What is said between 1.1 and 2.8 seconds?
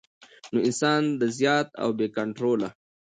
د زيات او بې کنټروله